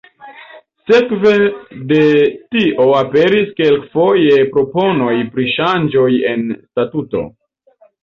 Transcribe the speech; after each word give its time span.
Sekve 0.91 1.33
de 1.91 1.99
tio 2.57 2.89
aperis 3.01 3.53
kelkfoje 3.61 4.41
proponoj 4.57 5.15
pri 5.37 5.49
ŝanĝoj 5.55 6.11
en 6.35 6.53
statuto. 6.59 7.27